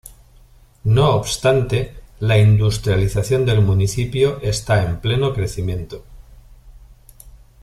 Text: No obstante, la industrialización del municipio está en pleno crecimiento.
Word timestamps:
No 0.85 1.09
obstante, 1.11 1.93
la 2.21 2.35
industrialización 2.39 3.45
del 3.45 3.61
municipio 3.61 4.41
está 4.41 4.81
en 4.83 4.99
pleno 4.99 5.31
crecimiento. 5.31 6.03